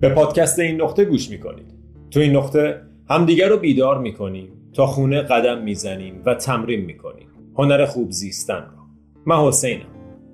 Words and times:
به 0.00 0.08
پادکست 0.08 0.58
این 0.58 0.82
نقطه 0.82 1.04
گوش 1.04 1.30
می‌کنید. 1.30 1.74
تو 2.10 2.20
این 2.20 2.36
نقطه 2.36 2.80
همدیگر 3.10 3.48
رو 3.48 3.56
بیدار 3.56 3.98
می‌کنیم 3.98 4.48
تا 4.72 4.86
خونه 4.86 5.22
قدم 5.22 5.62
می‌زنیم 5.62 6.22
و 6.26 6.34
تمرین 6.34 6.84
می‌کنیم. 6.84 7.28
هنر 7.58 7.86
خوب 7.86 8.10
زیستن 8.10 8.60
رو. 8.60 8.82
من 9.26 9.36
حسینم. 9.36 9.86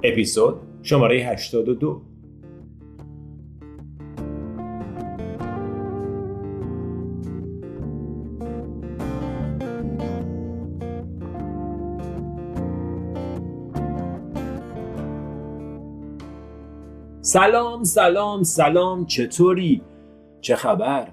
اپیزود 0.03 0.55
شماره 0.83 1.17
82 1.17 2.03
سلام 17.33 17.85
سلام 17.85 18.43
سلام 18.43 19.07
چطوری؟ 19.07 19.83
چه 20.41 20.57
خبر؟ 20.57 21.09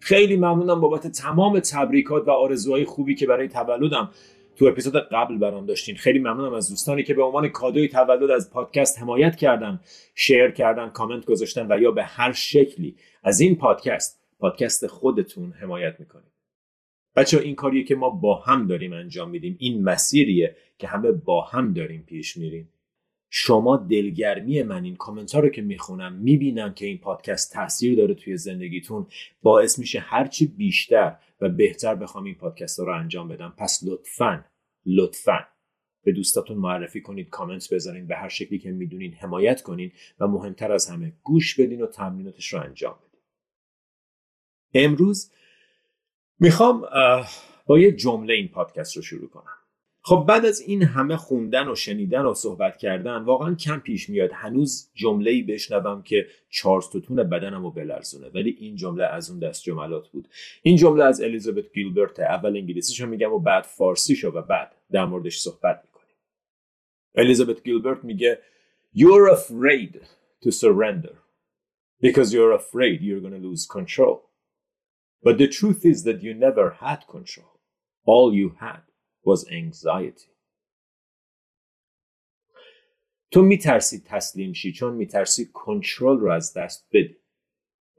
خیلی 0.00 0.36
ممنونم 0.36 0.80
بابت 0.80 1.06
تمام 1.06 1.60
تبریکات 1.60 2.28
و 2.28 2.30
آرزوهای 2.30 2.84
خوبی 2.84 3.14
که 3.14 3.26
برای 3.26 3.48
تولدم 3.48 4.10
تو 4.56 4.64
اپیزود 4.64 4.96
قبل 4.96 5.38
برام 5.38 5.66
داشتین. 5.66 5.96
خیلی 5.96 6.18
ممنونم 6.18 6.54
از 6.54 6.68
دوستانی 6.68 7.02
که 7.02 7.14
به 7.14 7.22
عنوان 7.22 7.48
کادوی 7.48 7.88
تولد 7.88 8.30
از 8.30 8.50
پادکست 8.50 8.98
حمایت 8.98 9.36
کردن 9.36 9.80
شیر 10.14 10.50
کردن 10.50 10.88
کامنت 10.88 11.24
گذاشتن 11.24 11.72
و 11.72 11.80
یا 11.80 11.90
به 11.90 12.02
هر 12.02 12.32
شکلی 12.32 12.96
از 13.22 13.40
این 13.40 13.56
پادکست 13.56 14.20
پادکست 14.38 14.86
خودتون 14.86 15.52
حمایت 15.52 16.00
می‌کنید. 16.00 16.32
بچه 17.16 17.38
این 17.38 17.54
کاریه 17.54 17.84
که 17.84 17.94
ما 17.94 18.10
با 18.10 18.34
هم 18.34 18.66
داریم 18.66 18.92
انجام 18.92 19.30
میدیم. 19.30 19.56
این 19.58 19.84
مسیریه 19.84 20.56
که 20.78 20.86
همه 20.86 21.12
با 21.12 21.42
هم 21.42 21.72
داریم 21.72 22.02
پیش 22.02 22.36
میریم. 22.36 22.72
شما 23.38 23.76
دلگرمی 23.76 24.62
من 24.62 24.84
این 24.84 24.96
کامنت 24.96 25.34
ها 25.34 25.40
رو 25.40 25.48
که 25.48 25.62
می‌خونم 25.62 26.12
می‌بینم 26.12 26.74
که 26.74 26.86
این 26.86 26.98
پادکست 26.98 27.52
تاثیر 27.52 27.96
داره 27.96 28.14
توی 28.14 28.36
زندگیتون 28.36 29.06
باعث 29.42 29.78
میشه 29.78 30.00
هرچی 30.00 30.46
بیشتر 30.46 31.16
و 31.40 31.48
بهتر 31.48 31.94
بخوام 31.94 32.24
این 32.24 32.34
پادکست 32.34 32.78
ها 32.78 32.84
رو 32.84 32.92
انجام 32.92 33.28
بدم. 33.28 33.54
پس 33.58 33.80
لطفا 33.86 34.44
لطفا 34.86 35.46
به 36.04 36.12
دوستاتون 36.12 36.58
معرفی 36.58 37.00
کنید 37.00 37.28
کامنت 37.28 37.74
بذارین 37.74 38.06
به 38.06 38.16
هر 38.16 38.28
شکلی 38.28 38.58
که 38.58 38.70
می‌دونین 38.70 39.14
حمایت 39.14 39.62
کنین 39.62 39.92
و 40.20 40.26
مهمتر 40.26 40.72
از 40.72 40.88
همه 40.88 41.12
گوش 41.22 41.60
بدین 41.60 41.82
و 41.82 41.86
تمریناتش 41.86 42.52
رو 42.52 42.60
انجام 42.60 42.98
بدین. 43.08 43.20
امروز 44.74 45.32
می‌خوام 46.40 46.84
با 47.66 47.78
یه 47.78 47.92
جمله 47.92 48.34
این 48.34 48.48
پادکست 48.48 48.96
رو 48.96 49.02
شروع 49.02 49.28
کنم. 49.28 49.65
خب 50.08 50.24
بعد 50.28 50.46
از 50.46 50.60
این 50.60 50.82
همه 50.82 51.16
خوندن 51.16 51.68
و 51.68 51.74
شنیدن 51.74 52.22
و 52.22 52.34
صحبت 52.34 52.76
کردن 52.76 53.16
واقعا 53.16 53.54
کم 53.54 53.80
پیش 53.80 54.08
میاد. 54.08 54.30
هنوز 54.32 54.90
جمله 54.94 55.30
ای 55.30 55.42
بشنوم 55.42 56.02
که 56.02 56.26
چهار 56.50 56.80
ستون 56.80 57.16
بدنم 57.16 57.62
رو 57.62 57.70
بلرزونه 57.70 58.28
ولی 58.34 58.56
این 58.60 58.76
جمله 58.76 59.04
از 59.04 59.30
اون 59.30 59.38
دست 59.38 59.62
جملات 59.62 60.08
بود. 60.08 60.28
این 60.62 60.76
جمله 60.76 61.04
از 61.04 61.20
الیزابت 61.20 61.72
گیلبرت 61.72 62.20
اول 62.20 62.56
انگلیسیشو 62.56 63.06
میگم 63.06 63.32
و 63.32 63.38
بعد 63.38 63.64
فارسیشو 63.64 64.28
و 64.28 64.42
بعد 64.42 64.74
در 64.90 65.04
موردش 65.04 65.38
صحبت 65.38 65.82
می‌کنیم. 65.84 66.16
الیزابت 67.14 67.64
گیلبرت 67.64 68.04
میگه 68.04 68.38
You're 68.96 69.30
afraid 69.30 70.00
to 70.44 70.50
surrender. 70.50 71.16
Because 72.02 72.32
you're 72.32 72.54
afraid 72.62 73.00
you're 73.00 73.20
going 73.20 73.40
to 73.40 73.48
lose 73.48 73.66
control. 73.66 74.18
But 75.24 75.38
the 75.38 75.48
truth 75.48 75.84
is 75.84 76.04
that 76.04 76.22
you 76.22 76.32
never 76.34 76.66
had 76.84 77.00
control. 77.16 77.52
All 78.04 78.32
you 78.34 78.48
had 78.60 78.85
was 79.26 79.48
anxiety. 79.48 80.36
تو 83.30 83.42
میترسی 83.42 84.02
تسلیم 84.06 84.52
شی 84.52 84.72
چون 84.72 84.94
میترسی 84.94 85.46
کنترل 85.46 86.18
رو 86.18 86.30
از 86.30 86.54
دست 86.54 86.88
بدی. 86.92 87.16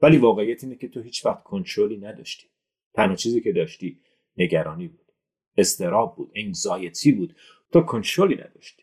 ولی 0.02 0.18
واقعیت 0.18 0.64
اینه 0.64 0.76
که 0.76 0.88
تو 0.88 1.00
هیچ 1.00 1.26
وقت 1.26 1.42
کنترلی 1.42 1.96
نداشتی. 1.96 2.48
تنها 2.94 3.14
چیزی 3.14 3.40
که 3.40 3.52
داشتی 3.52 4.00
نگرانی 4.36 4.88
بود. 4.88 5.12
استراب 5.56 6.16
بود 6.16 6.32
انگزایتی 6.34 7.12
بود. 7.12 7.36
تو 7.72 7.80
کنترلی 7.80 8.34
نداشتی. 8.34 8.82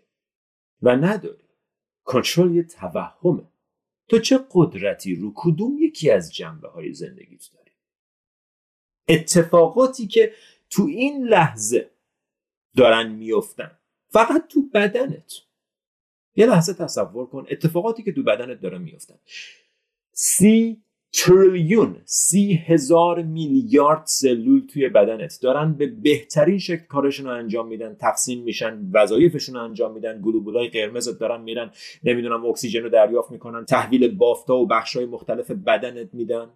و 0.81 0.95
نداری. 0.95 1.49
کنترل 2.03 2.55
یه 2.55 2.63
توهمه. 2.63 3.47
تو 4.07 4.19
چه 4.19 4.39
قدرتی؟ 4.51 5.15
رو 5.15 5.33
کدوم 5.35 5.77
یکی 5.79 6.11
از 6.11 6.33
جنبه 6.33 6.67
های 6.67 6.93
زندگیت 6.93 7.49
داری؟ 7.53 7.71
اتفاقاتی 9.07 10.07
که 10.07 10.33
تو 10.69 10.83
این 10.85 11.27
لحظه 11.27 11.94
دارن 12.75 13.11
میفتن. 13.11 13.71
فقط 14.09 14.47
تو 14.47 14.61
بدنت. 14.73 15.33
یه 16.35 16.45
لحظه 16.45 16.73
تصور 16.73 17.25
کن 17.25 17.45
اتفاقاتی 17.51 18.03
که 18.03 18.11
تو 18.11 18.23
بدنت 18.23 18.61
دارن 18.61 18.81
میفتن. 18.81 19.15
سی 20.13 20.81
تریلیون 21.13 21.95
سی 22.05 22.53
هزار 22.53 23.23
میلیارد 23.23 24.03
سلول 24.05 24.67
توی 24.67 24.89
بدنت 24.89 25.39
دارن 25.41 25.73
به 25.73 25.87
بهترین 25.87 26.57
شکل 26.57 26.85
کارشون 26.85 27.25
رو 27.25 27.31
انجام 27.31 27.67
میدن 27.67 27.95
تقسیم 27.95 28.43
میشن 28.43 28.89
وظایفشون 28.93 29.55
رو 29.55 29.63
انجام 29.63 29.93
میدن 29.93 30.21
گلوبولای 30.21 30.67
قرمز 30.67 31.17
دارن 31.17 31.41
میرن 31.41 31.71
نمی‌دونم 32.03 32.45
اکسیژن 32.45 32.83
رو 32.83 32.89
دریافت 32.89 33.31
می‌کنن 33.31 33.65
تحویل 33.65 34.15
بافتا 34.15 34.57
و 34.57 34.67
بخشای 34.67 35.05
مختلف 35.05 35.51
بدنت 35.51 36.13
میدن. 36.13 36.49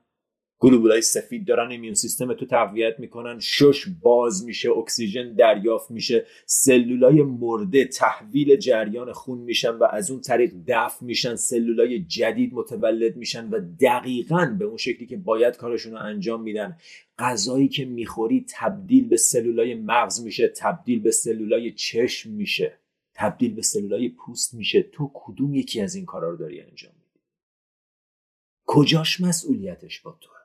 گلوبولای 0.61 1.01
سفید 1.01 1.47
دارن 1.47 1.71
ایمیون 1.71 1.93
سیستم 1.93 2.33
تو 2.33 2.45
تقویت 2.45 2.99
می‌کنن. 2.99 3.39
شش 3.39 3.85
باز 4.01 4.45
میشه 4.45 4.69
اکسیژن 4.71 5.33
دریافت 5.33 5.91
میشه. 5.91 6.25
سلولای 6.45 7.23
مرده 7.23 7.85
تحویل 7.85 8.55
جریان 8.55 9.11
خون 9.11 9.37
میشن 9.37 9.69
و 9.69 9.83
از 9.83 10.11
اون 10.11 10.21
طریق 10.21 10.53
دفع 10.67 11.05
میشن. 11.05 11.35
سلولای 11.35 11.99
جدید 11.99 12.53
متولد 12.53 13.17
میشن 13.17 13.49
و 13.49 13.59
دقیقا 13.81 14.55
به 14.59 14.65
اون 14.65 14.77
شکلی 14.77 15.07
که 15.07 15.17
باید 15.17 15.57
کارشون 15.57 15.91
رو 15.91 15.99
انجام 15.99 16.41
میدن. 16.41 16.77
غذایی 17.19 17.67
که 17.67 17.85
می‌خوری 17.85 18.45
تبدیل 18.49 19.07
به 19.07 19.17
سلولای 19.17 19.75
مغز 19.75 20.23
میشه 20.23 20.47
تبدیل 20.47 20.99
به 20.99 21.11
سلولای 21.11 21.71
چشم 21.71 22.31
میشه. 22.31 22.79
تبدیل 23.13 23.53
به 23.53 23.61
سلولای 23.61 24.09
پوست 24.09 24.53
میشه. 24.53 24.81
تو 24.81 25.11
کدوم 25.13 25.53
یکی 25.53 25.81
از 25.81 25.95
این 25.95 26.05
کارا 26.05 26.29
رو 26.29 26.37
داری 26.37 26.61
انجام 26.61 26.93
میدی؟ 26.93 27.19
کجاش 28.65 29.21
مسئولیتش 29.21 30.01
با 30.01 30.17
تو 30.21 30.38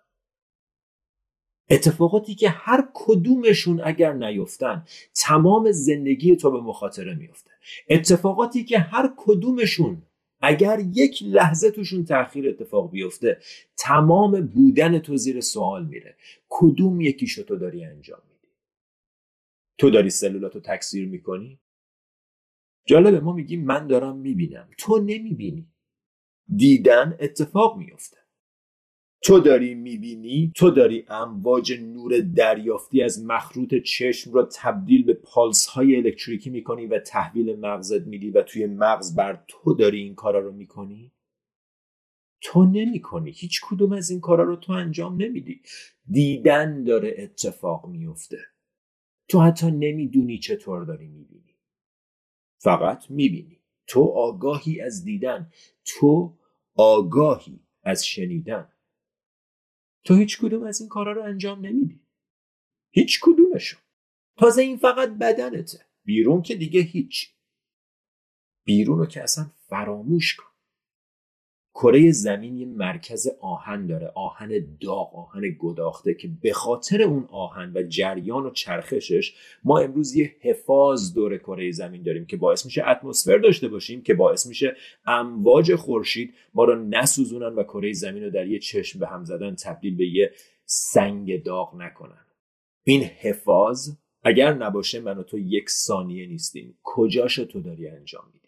اتفاقاتی 1.71 2.35
که 2.35 2.49
هر 2.49 2.89
کدومشون 2.95 3.81
اگر 3.85 4.13
نیفتن 4.13 4.85
تمام 5.15 5.73
زندگی 5.73 6.37
تو 6.37 6.51
به 6.51 6.61
مخاطره 6.61 7.15
میفته 7.15 7.51
اتفاقاتی 7.89 8.65
که 8.65 8.79
هر 8.79 9.15
کدومشون 9.17 10.03
اگر 10.41 10.81
یک 10.93 11.23
لحظه 11.23 11.71
توشون 11.71 12.05
تاخیر 12.05 12.49
اتفاق 12.49 12.91
بیفته 12.91 13.41
تمام 13.77 14.47
بودن 14.47 14.99
تو 14.99 15.17
زیر 15.17 15.41
سوال 15.41 15.87
میره. 15.87 16.17
کدوم 16.49 17.01
یکیشو 17.01 17.43
تو 17.43 17.57
داری 17.57 17.85
انجام 17.85 18.21
میدی؟ 18.29 18.55
تو 19.79 19.91
داری 19.91 20.11
سلولاتو 20.11 20.61
تکثیر 20.61 21.09
می‌کنی؟ 21.09 21.61
جالبه 22.87 23.21
ما 23.21 23.33
میگیم 23.33 23.65
من 23.65 23.87
دارم 23.87 24.17
می‌بینم. 24.17 24.69
تو 24.79 24.99
نمی‌بینی. 24.99 25.69
دیدن 26.57 27.17
اتفاق 27.21 27.79
میفته 27.79 28.24
تو 29.25 29.41
داری 29.41 29.75
می‌بینی؟ 29.75 30.53
تو 30.57 30.71
داری 30.71 31.05
امواج 31.09 31.73
نور 31.73 32.21
دریافتی 32.21 33.03
از 33.03 33.25
مخروط 33.25 33.75
چشم 33.75 34.33
رو 34.33 34.49
تبدیل 34.55 35.05
به 35.05 35.15
پالس 35.15 35.67
های 35.67 35.97
الکتریکی 35.97 36.51
می‌کنی 36.51 36.87
و 36.87 36.99
تحویل 36.99 37.61
مغزت 37.61 38.07
میدی 38.07 38.31
و 38.31 38.43
توی 38.43 38.67
مغز 38.67 39.17
بر 39.17 39.45
تو 39.49 39.75
داری 39.75 39.99
این 40.03 40.15
کارا 40.15 40.41
رو 40.41 40.53
می‌کنی؟ 40.53 41.13
تو 42.41 42.65
نمی‌کنی. 42.65 43.31
هیچ 43.31 43.61
کدوم 43.65 43.93
از 43.93 44.11
این 44.11 44.21
کارا 44.21 44.45
رو 44.45 44.57
تو 44.57 44.73
انجام 44.73 45.23
نمیدی. 45.23 45.61
دیدن 46.11 46.85
داره 46.85 47.15
اتفاق 47.19 47.87
میفته 47.87 48.39
تو 49.29 49.41
حتی 49.41 49.71
نمی‌دونی 49.71 50.39
چطور 50.39 50.85
داری 50.85 51.09
می‌بینی. 51.09 51.55
فقط 52.59 53.11
می‌بینی. 53.11 53.61
تو 53.87 54.03
آگاهی 54.05 54.81
از 54.81 55.05
دیدن. 55.05 55.51
تو 55.87 56.37
آگاهی 56.75 57.61
از 57.83 58.07
شنیدن. 58.07 58.69
تو 60.05 60.15
هیچ 60.15 60.39
کدوم 60.39 60.63
از 60.63 60.81
این 60.81 60.89
کارا 60.89 61.13
رو 61.13 61.23
انجام 61.23 61.67
نمیدی. 61.67 62.01
هیچ 62.91 63.21
کدومشون 63.23 63.81
تازه 64.37 64.63
این 64.63 64.77
فقط 64.77 65.09
بدنته. 65.09 65.87
بیرون 66.05 66.43
که 66.43 66.55
دیگه 66.55 66.81
هیچ 66.81 67.35
بیرون 68.65 68.99
رو 68.99 69.07
که 69.07 69.23
اصلا 69.23 69.51
فراموش 69.69 70.37
کن. 70.37 70.54
کره 71.75 72.13
زمین 72.13 72.57
یه 72.57 72.67
مرکز 72.67 73.29
آهن 73.41 73.87
داره 73.87 74.13
آهن 74.15 74.77
داغ 74.81 75.17
آهن 75.17 75.43
گداخته 75.59 76.15
که 76.15 76.29
به 76.43 76.53
خاطر 76.53 77.03
اون 77.03 77.29
آهن 77.31 77.73
و 77.75 77.83
جریان 77.83 78.47
و 78.47 78.51
چرخشش 78.51 79.35
ما 79.65 79.79
امروز 79.79 80.15
یه 80.15 80.37
حفاظ 80.41 81.15
دور 81.15 81.39
کره 81.39 81.71
زمین 81.71 82.03
داریم 82.03 82.27
که 82.27 82.37
باعث 82.37 82.65
میشه 82.65 82.89
اتمسفر 82.89 83.39
داشته 83.39 83.69
باشیم 83.69 84.03
که 84.03 84.15
باعث 84.15 84.47
میشه 84.47 84.77
امواج 85.07 85.75
خورشید 85.75 86.35
ما 86.55 86.65
رو 86.65 86.85
نسوزونن 86.85 87.55
و 87.55 87.63
کره 87.63 87.93
زمین 87.93 88.23
رو 88.23 88.31
در 88.31 88.47
یه 88.47 88.59
چشم 88.59 88.99
به 88.99 89.07
هم 89.07 89.25
زدن 89.25 89.55
تبدیل 89.55 89.97
به 89.97 90.07
یه 90.07 90.31
سنگ 90.65 91.43
داغ 91.43 91.75
نکنن. 91.77 92.25
این 92.85 93.03
حفاظ 93.03 93.91
اگر 94.23 94.55
نباشه 94.55 95.01
من 95.01 95.19
و 95.19 95.23
تو 95.23 95.39
یک 95.39 95.71
ثانیه 95.71 96.27
نیستیم. 96.27 96.79
کجاشو 96.83 97.45
تو 97.45 97.61
داری 97.61 97.89
انجام 97.89 98.25
میدی؟ 98.35 98.44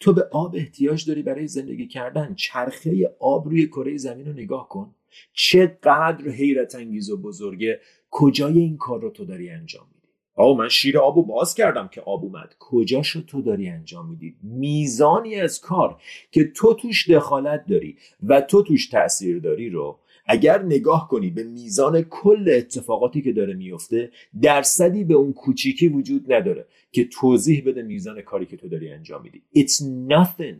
تو 0.00 0.12
به 0.12 0.28
آب 0.32 0.54
احتیاج 0.56 1.08
داری 1.08 1.22
برای 1.22 1.46
زندگی 1.46 1.86
کردن. 1.86 2.34
چرخه 2.34 3.16
آب 3.20 3.48
روی 3.48 3.66
کره 3.66 3.96
زمین 3.96 4.26
رو 4.26 4.32
نگاه 4.32 4.68
کن. 4.68 4.94
چقدر 5.32 6.28
حیرت 6.28 6.74
انگیز 6.74 7.10
و 7.10 7.16
بزرگه. 7.16 7.80
کجای 8.10 8.58
این 8.58 8.76
کار 8.76 9.00
رو 9.00 9.10
تو 9.10 9.24
داری 9.24 9.50
انجام 9.50 9.86
میدی؟ 9.94 10.08
آقا 10.34 10.54
من 10.54 10.68
شیر 10.68 10.98
آب 10.98 11.26
باز 11.26 11.54
کردم 11.54 11.88
که 11.88 12.00
آب 12.00 12.24
اومد. 12.24 12.54
کجاشو 12.58 13.22
تو 13.22 13.42
داری 13.42 13.68
انجام 13.68 14.10
میدی؟ 14.10 14.36
میزانی 14.42 15.34
از 15.34 15.60
کار 15.60 16.00
که 16.30 16.44
تو 16.44 16.74
توش 16.74 17.10
دخالت 17.10 17.66
داری 17.66 17.96
و 18.22 18.40
تو 18.40 18.62
توش 18.62 18.88
تاثیر 18.88 19.38
داری 19.38 19.70
رو 19.70 19.98
اگر 20.28 20.62
نگاه 20.62 21.08
کنی 21.08 21.30
به 21.30 21.44
میزان 21.44 22.02
کل 22.02 22.50
اتفاقاتی 22.56 23.22
که 23.22 23.32
داره 23.32 23.54
میفته 23.54 24.10
درصدی 24.42 25.04
به 25.04 25.14
اون 25.14 25.32
کوچیکی 25.32 25.88
وجود 25.88 26.32
نداره 26.32 26.66
که 26.92 27.04
توضیح 27.04 27.64
بده 27.66 27.82
میزان 27.82 28.22
کاری 28.22 28.46
که 28.46 28.56
تو 28.56 28.68
داری 28.68 28.92
انجام 28.92 29.22
میدی. 29.22 29.42
It's 29.56 29.82
nothing. 30.10 30.56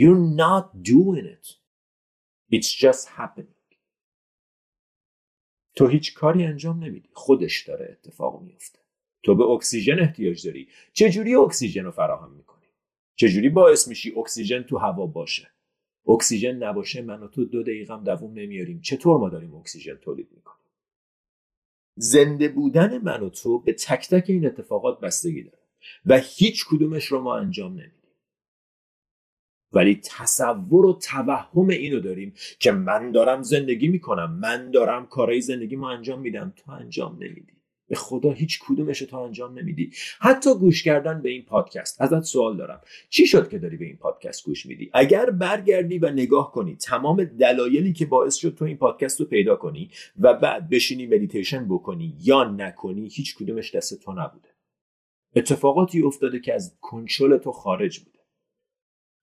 You're 0.00 0.36
not 0.38 0.88
doing 0.90 1.26
it. 1.26 1.46
It's 2.52 2.70
just 2.84 3.08
happening. 3.18 3.56
تو 5.74 5.86
هیچ 5.86 6.14
کاری 6.14 6.44
انجام 6.44 6.84
نمیدی. 6.84 7.08
خودش 7.12 7.68
داره 7.68 7.88
اتفاق 7.90 8.42
میفته. 8.42 8.78
تو 9.22 9.34
به 9.34 9.44
اکسیژن 9.44 10.00
احتیاج 10.00 10.46
داری. 10.46 10.68
چجوری 10.92 11.34
اکسیژن 11.34 11.84
رو 11.84 11.90
فراهم 11.90 12.32
می‌کنی؟ 12.32 12.66
چجوری 13.16 13.48
باعث 13.48 13.88
میشی 13.88 14.14
اکسیژن 14.16 14.62
تو 14.62 14.78
هوا 14.78 15.06
باشه؟ 15.06 15.55
اکسیژن 16.06 16.56
نباشه 16.56 17.02
من 17.02 17.22
و 17.22 17.28
تو 17.28 17.44
دو 17.44 17.62
دقیقه 17.62 18.02
دووم 18.04 18.32
نمیاریم. 18.32 18.80
چطور 18.80 19.18
ما 19.18 19.28
داریم 19.28 19.54
اکسیژن 19.54 19.94
تولید 19.94 20.28
می‌کنیم؟ 20.32 20.66
زنده 21.96 22.48
بودن 22.48 22.98
من 22.98 23.22
و 23.22 23.28
تو 23.28 23.58
به 23.58 23.72
تک 23.72 24.08
تک 24.08 24.24
این 24.30 24.46
اتفاقات 24.46 25.00
بستگی 25.00 25.42
داره 25.42 25.58
و 26.06 26.18
هیچ 26.18 26.66
کدومش 26.68 27.04
رو 27.04 27.20
ما 27.20 27.36
انجام 27.36 27.72
نمیدیم. 27.72 27.92
ولی 29.72 30.00
تصور 30.04 30.86
و 30.86 30.92
توهم 30.92 31.68
اینو 31.68 32.00
داریم 32.00 32.34
که 32.58 32.72
من 32.72 33.12
دارم 33.12 33.42
زندگی 33.42 33.88
می‌کنم 33.88 34.32
من 34.32 34.70
دارم 34.70 35.06
کارهای 35.06 35.40
زندگی 35.40 35.76
ما 35.76 35.90
انجام 35.90 36.20
میدم 36.20 36.52
تو 36.56 36.70
انجام 36.70 37.14
نمیدی. 37.14 37.56
به 37.88 37.96
خدا 37.96 38.32
هیچ 38.32 38.60
کدومش 38.68 38.98
تو 38.98 39.16
انجام 39.16 39.58
نمیدی. 39.58 39.92
حتی 40.18 40.54
گوش 40.54 40.82
کردن 40.82 41.22
به 41.22 41.28
این 41.30 41.42
پادکست. 41.44 42.02
ازت 42.02 42.22
سوال 42.22 42.56
دارم. 42.56 42.80
چی 43.08 43.26
شد 43.26 43.48
که 43.48 43.58
داری 43.58 43.76
به 43.76 43.84
این 43.84 43.96
پادکست 43.96 44.44
گوش 44.44 44.66
میدی؟ 44.66 44.90
اگر 44.94 45.30
برگردی 45.30 45.98
و 45.98 46.10
نگاه 46.10 46.52
کنی 46.52 46.76
تمام 46.76 47.24
دلایلی 47.24 47.92
که 47.92 48.06
باعث 48.06 48.34
شد 48.34 48.54
تو 48.54 48.64
این 48.64 48.76
پادکست 48.76 49.20
رو 49.20 49.26
پیدا 49.26 49.56
کنی 49.56 49.90
و 50.20 50.34
بعد 50.34 50.68
بشینی 50.68 51.06
مدیتیشن 51.06 51.68
بکنی 51.68 52.16
یا 52.20 52.44
نکنی 52.44 53.08
هیچ 53.08 53.36
کدومش 53.36 53.74
دست 53.74 54.02
تو 54.02 54.12
نبوده. 54.12 54.48
اتفاقاتی 55.36 56.02
افتاده 56.02 56.40
که 56.40 56.54
از 56.54 56.78
کنترل 56.80 57.38
تو 57.38 57.52
خارج 57.52 57.98
بوده. 57.98 58.18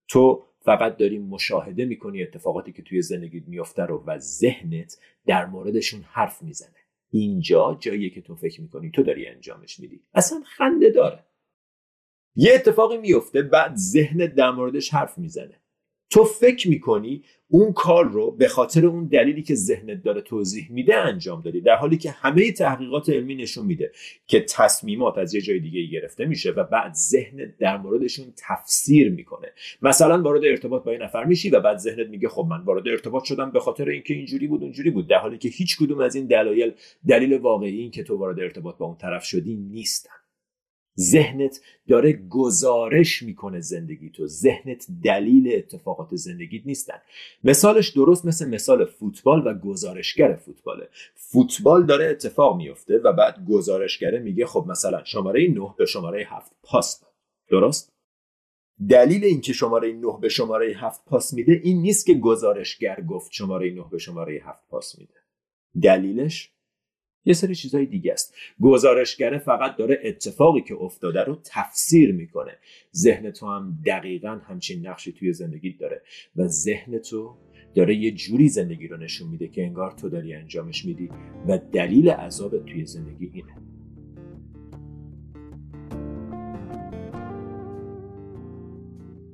تو 0.08 0.44
فقط 0.60 0.98
داری 0.98 1.20
مشاهده 1.20 1.86
می‌کنی 1.86 2.24
اتفاقاتی 2.24 2.72
که 2.72 2.82
توی 2.82 3.02
زندگیت 3.02 3.48
میفته 3.48 3.84
رو 3.84 4.04
و 4.08 4.18
ذهنت 4.20 4.98
در 5.26 5.46
موردشون 5.46 6.02
حرف 6.02 6.42
می‌زنه. 6.42 6.83
اینجا 7.14 7.78
جاییه 7.80 8.10
که 8.10 8.22
تو 8.22 8.36
فکر 8.36 8.62
می‌کنی 8.62 8.92
تو 8.92 9.04
داری 9.04 9.28
انجامش 9.28 9.80
میدی. 9.80 10.04
اصلا 10.14 10.44
خنده 10.46 10.90
داره. 10.90 11.26
یه 12.36 12.54
اتفاقی 12.56 12.98
میفته 12.98 13.42
بعد 13.42 13.76
ذهن 13.76 14.18
در 14.18 14.52
موردش 14.52 14.94
حرف 14.94 15.18
می‌زنه. 15.18 15.63
تو 16.14 16.24
فکر 16.24 16.70
می‌کنی 16.70 17.24
اون 17.48 17.74
کار 17.74 18.10
رو 18.10 18.32
به 18.32 18.48
خاطر 18.48 18.86
اون 18.86 19.08
دلیلی 19.08 19.42
که 19.42 19.56
ذهنت 19.56 20.04
داره 20.04 20.22
توضیح 20.22 20.72
میده 20.72 20.96
انجام 20.96 21.42
دادی؟ 21.42 21.62
در 21.62 21.76
حالی 21.76 21.98
که 21.98 22.12
همه 22.12 22.52
تحقیقات 22.52 23.10
علمی 23.10 23.36
نشون 23.36 23.66
میده 23.66 23.92
که 24.28 24.40
تصمیمات 24.40 25.18
از 25.18 25.34
یه 25.34 25.42
جای 25.42 25.60
دیگه 25.60 25.86
گرفته 25.86 26.26
میشه 26.26 26.52
و 26.52 26.64
بعد 26.64 26.94
ذهنت 26.94 27.58
در 27.58 27.78
موردشون 27.78 28.26
تفسیر 28.38 29.12
می‌کنه. 29.12 29.48
مثلا 29.82 30.22
وارد 30.22 30.46
ارتباط 30.46 30.84
با 30.84 30.92
این 30.92 31.02
نفر 31.02 31.24
میشی 31.24 31.50
و 31.50 31.60
بعد 31.60 31.78
ذهنت 31.78 32.08
میگه 32.08 32.30
خب 32.30 32.48
من 32.50 32.62
وارد 32.64 32.88
ارتباط 32.88 33.24
شدم 33.24 33.52
به 33.52 33.60
خاطر 33.60 33.90
اینکه 33.90 34.14
اینجوری 34.14 34.48
بود 34.48 34.64
اونجوری 34.64 34.92
بود. 34.92 35.08
در 35.08 35.18
حالی 35.18 35.38
که 35.38 35.50
هیچ 35.50 35.78
کدوم 35.78 36.00
از 36.00 36.16
این 36.16 36.28
دلایل 36.28 36.74
دلیل 37.08 37.34
واقعی 37.34 37.80
این 37.80 37.92
که 37.92 38.04
تو 38.04 38.18
وارد 38.18 38.40
ارتباط 38.40 38.78
با 38.78 38.86
اون 38.86 38.98
طرف 38.98 39.24
شدی 39.24 39.56
نیستن. 39.56 40.23
ذهنت 41.00 41.62
داره 41.88 42.14
گزارش 42.30 43.24
می‌کنه 43.24 43.62
زندگی 43.62 44.10
تو 44.10 44.28
ذهنت 44.28 44.88
دلیل 45.04 45.56
اتفاقات 45.56 46.16
زندگیت 46.16 46.62
نیستن. 46.66 46.98
مثالش 47.44 47.90
درست 47.90 48.26
مثل 48.26 48.50
مثال 48.50 48.86
فوتبال 48.86 49.48
و 49.48 49.54
گزارشگر 49.54 50.36
فوتباله. 50.36 50.90
فوتبال 51.16 51.86
داره 51.86 52.06
اتفاق 52.06 52.58
میفته 52.58 52.98
و 52.98 53.14
بعد 53.14 53.46
گزارشگره 53.50 54.20
میگه 54.20 54.46
خب 54.46 54.66
مثلا 54.68 55.04
شماره 55.04 55.48
9 55.48 55.74
به 55.78 55.86
شماره 55.86 56.26
7 56.30 56.52
پاس 56.64 57.02
داد. 57.02 57.14
درست؟ 57.50 57.94
دلیل 58.90 59.24
اینکه 59.24 59.54
شماره 59.54 59.94
9 59.94 60.08
به 60.22 60.30
شماره 60.30 60.74
7 60.78 61.06
پاس 61.06 61.34
میده 61.34 61.62
این 61.64 61.82
نیست 61.82 62.06
که 62.06 62.14
گزارشگر 62.14 63.02
گفت 63.02 63.32
شماره 63.32 63.74
9 63.74 63.86
به 63.92 63.98
شماره 63.98 64.42
7 64.46 64.68
پاس 64.70 65.00
میده. 65.00 65.14
دلیلش 65.82 66.52
یه 67.26 67.34
سری 67.34 67.56
چیزهای 67.56 67.86
دیگه 67.86 68.14
است. 68.14 68.36
گزارشگره 68.62 69.38
فقط 69.38 69.76
داره 69.76 70.00
اتفاقی 70.04 70.62
که 70.62 70.76
افتاده 70.76 71.24
رو 71.24 71.38
تفسیر 71.44 72.14
می‌کنه. 72.14 72.52
ذهن 72.96 73.32
تو 73.32 73.48
هم 73.48 73.78
دقیقا 73.86 74.40
همچین 74.48 74.88
نقشی 74.88 75.12
توی 75.12 75.34
زندگی 75.34 75.74
داره 75.74 76.02
و 76.36 76.48
ذهن 76.48 76.98
تو 76.98 77.38
داره 77.76 77.96
یه 77.96 78.12
جوری 78.12 78.50
زندگی 78.50 78.88
رو 78.88 78.98
نشون 78.98 79.30
میده 79.30 79.48
که 79.48 79.64
انگار 79.64 79.92
تو 79.92 80.10
داری 80.10 80.34
انجامش 80.34 80.86
میدی 80.86 81.10
و 81.48 81.60
دلیل 81.72 82.10
عذاب 82.10 82.66
توی 82.66 82.86
زندگی 82.86 83.32
اینه. 83.34 83.54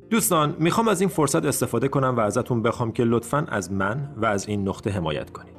دوستان 0.09 0.55
می‌خوام 0.59 0.87
از 0.87 1.01
این 1.01 1.09
فرصت 1.09 1.45
استفاده 1.45 1.87
کنم 1.87 2.15
و 2.17 2.19
ازتون 2.19 2.61
بخوام 2.61 2.91
که 2.91 3.03
لطفا 3.03 3.37
از 3.49 3.71
من 3.71 4.13
و 4.17 4.25
از 4.25 4.47
این 4.47 4.67
نقطه 4.67 4.89
حمایت 4.89 5.29
کنید. 5.29 5.58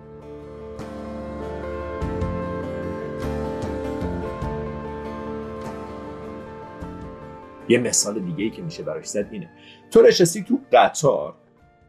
یه 7.71 7.79
مثال 7.79 8.19
دیگه 8.19 8.43
ای 8.43 8.49
که 8.49 8.61
میشه 8.61 8.83
براش 8.83 9.05
زد 9.05 9.27
اینه. 9.31 9.49
تو 9.91 10.01
نشستی 10.01 10.43
تو 10.43 10.59
قطار 10.71 11.35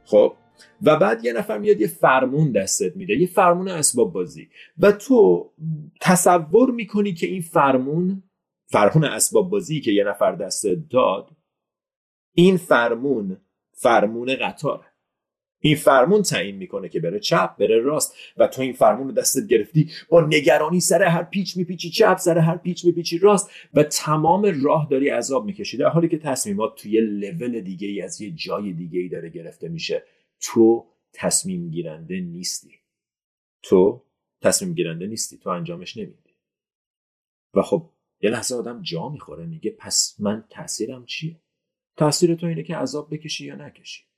خب؟ 0.04 0.36
و 0.82 0.96
بعد 0.96 1.24
یه 1.24 1.32
نفر 1.32 1.58
میاد 1.58 1.80
یه 1.80 1.86
فرمون 1.86 2.52
دستت 2.52 2.96
میده 2.96 3.20
یه 3.20 3.26
فرمون 3.26 3.68
اسباب 3.68 4.12
بازی. 4.12 4.48
و 4.78 4.92
تو 4.92 5.50
تصور 6.00 6.70
می‌کنی 6.70 7.14
که 7.14 7.26
این 7.26 7.42
فرمون 7.42 8.22
فرمون 8.66 9.04
اسباب 9.04 9.50
بازی 9.50 9.80
که 9.80 9.92
یه 9.92 10.04
نفر 10.04 10.32
دستت 10.32 10.78
داد 10.90 11.30
این 12.34 12.56
فرمون 12.56 13.36
فرمون 13.72 14.34
قطاره. 14.34 14.91
این 15.64 15.76
فرمون 15.76 16.22
تعیین 16.22 16.56
می‌کنه 16.56 16.88
که 16.88 17.00
بره 17.00 17.20
چپ 17.20 17.56
بره 17.56 17.78
راست. 17.78 18.14
و 18.36 18.46
تو 18.46 18.62
این 18.62 18.72
فرمون 18.72 19.06
رو 19.06 19.12
دستت 19.12 19.46
گرفتی 19.46 19.90
با 20.08 20.20
نگرانی 20.20 20.80
سر 20.80 21.02
هر 21.02 21.22
پیچ 21.22 21.56
میپیچی 21.56 21.90
چپ 21.90 22.16
سر 22.16 22.38
هر 22.38 22.56
پیچ 22.56 22.84
میپیچی 22.84 23.18
راست. 23.18 23.50
و 23.74 23.82
تمام 23.82 24.62
راه 24.64 24.88
داری 24.90 25.08
عذاب 25.08 25.44
می‌کشی. 25.44 25.76
در 25.76 25.88
حالی 25.88 26.08
که 26.08 26.18
تصمیمات 26.18 26.74
توی 26.76 27.00
لول 27.00 27.60
دیگه 27.60 27.88
ای 27.88 28.00
از 28.02 28.20
یه 28.20 28.30
جای 28.30 28.72
دیگه 28.72 29.00
ای 29.00 29.08
داره 29.08 29.28
گرفته 29.28 29.68
میشه. 29.68 30.02
تو 30.40 30.86
تصمیم 31.12 31.70
گیرنده 31.70 32.20
نیستی. 32.20 32.74
تو 33.62 34.02
تصمیم 34.40 34.74
گیرنده 34.74 35.06
نیستی. 35.06 35.38
تو 35.38 35.50
انجامش 35.50 35.96
نمیدی. 35.96 36.34
و 37.54 37.62
خب 37.62 37.90
یه 38.20 38.30
لحظه 38.30 38.54
آدم 38.54 38.82
جا 38.82 39.08
می‌خوره. 39.08 39.46
میگه 39.46 39.70
پس 39.70 40.16
من 40.18 40.44
تاثیرم 40.50 41.06
چیه؟ 41.06 41.40
تاثیر 41.96 42.34
تو 42.34 42.46
اینه 42.46 42.62
که 42.62 42.76
عذاب 42.76 43.14
بکشی 43.14 43.46
یا 43.46 43.54
نکشی. 43.54 44.11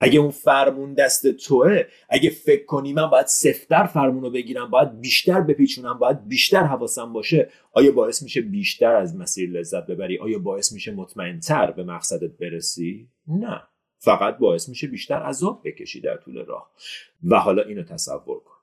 اگه 0.00 0.20
اون 0.20 0.30
فرمون 0.30 0.94
دست 0.94 1.26
توه 1.32 1.84
اگه 2.08 2.30
فکر 2.30 2.64
کنی 2.64 2.92
من 2.92 3.06
باید 3.06 3.26
سفتر 3.26 3.86
فرمون 3.86 4.22
رو 4.22 4.30
بگیرم 4.30 4.70
باید 4.70 5.00
بیشتر 5.00 5.40
بپیچونم 5.40 5.98
باید 5.98 6.28
بیشتر 6.28 6.62
حواسم 6.62 7.12
باشه 7.12 7.50
آیا 7.72 7.92
باعث 7.92 8.22
میشه 8.22 8.40
بیشتر 8.40 8.94
از 8.94 9.16
مسیر 9.16 9.50
لذت 9.50 9.86
ببری؟ 9.86 10.18
آیا 10.18 10.38
باعث 10.38 10.72
میشه 10.72 10.92
مطمئنتر 10.92 11.70
به 11.70 11.84
مقصدت 11.84 12.30
برسی؟ 12.30 13.08
نه. 13.26 13.62
فقط 13.98 14.38
باعث 14.38 14.68
میشه 14.68 14.86
بیشتر 14.86 15.14
عذاب 15.14 15.62
بکشی 15.64 16.00
در 16.00 16.16
طول 16.16 16.44
راه. 16.44 16.70
و 17.24 17.38
حالا 17.38 17.62
اینو 17.62 17.82
تصور 17.82 18.40
کن. 18.40 18.54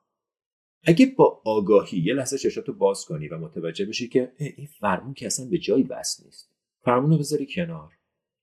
اگه 0.83 1.05
با 1.05 1.41
آگاهی 1.45 1.99
یه 1.99 2.13
لحظه 2.13 2.37
چشاتو 2.37 2.73
باز 2.73 3.05
کنی 3.05 3.27
و 3.27 3.37
متوجه 3.37 3.85
بشی 3.85 4.07
که 4.07 4.31
این 4.37 4.67
فرمون 4.79 5.13
که 5.13 5.25
اصلا 5.25 5.45
به 5.45 5.57
جایی 5.57 5.83
بس 5.83 6.21
نیست. 6.25 6.51
فرمون 6.81 7.11
رو 7.11 7.17
بذاری 7.17 7.47
کنار. 7.55 7.91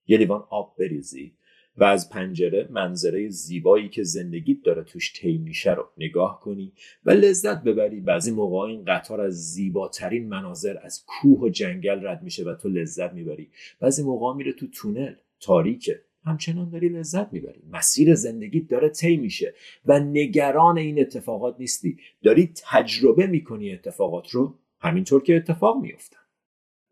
یه 0.06 0.18
لیوان 0.18 0.44
آب 0.50 0.76
بریزی. 0.78 1.36
و 1.76 1.84
از 1.84 2.10
پنجره 2.10 2.68
منظره 2.70 3.28
زیبایی 3.28 3.88
که 3.88 4.02
زندگیت 4.02 4.62
داره 4.64 4.82
توش 4.82 5.12
طی 5.20 5.38
میشه 5.38 5.74
رو 5.74 5.88
نگاه 5.98 6.40
کنی 6.40 6.72
و 7.04 7.10
لذت 7.10 7.62
ببری. 7.62 8.00
بعضی 8.00 8.30
موقع 8.30 8.58
این 8.58 8.84
قطار 8.84 9.20
از 9.20 9.34
زیباترین 9.34 10.28
مناظر 10.28 10.76
از 10.82 11.04
کوه 11.06 11.40
و 11.40 11.48
جنگل 11.48 12.06
رد 12.06 12.22
میشه 12.22 12.44
و 12.44 12.54
تو 12.54 12.68
لذت 12.68 13.12
می‌بری. 13.12 13.50
بعضی 13.80 14.02
موقع 14.02 14.36
میره 14.36 14.52
تو 14.52 14.66
تونل 14.66 15.14
تاریکه. 15.40 16.00
همچنان 16.24 16.70
داری 16.70 16.88
لذت 16.88 17.32
می‌بری. 17.32 17.62
مسیر 17.70 18.14
زندگیت 18.14 18.68
داره 18.68 18.88
طی 18.88 19.16
میشه 19.16 19.54
و 19.86 20.00
نگران 20.00 20.78
این 20.78 21.00
اتفاقات 21.00 21.56
نیستی. 21.58 21.96
داری 22.22 22.52
تجربه 22.70 23.26
می‌کنی 23.26 23.72
اتفاقات 23.72 24.30
رو. 24.30 24.58
همینطور 24.80 25.22
که 25.22 25.36
اتفاق 25.36 25.82
میفتن 25.82 26.21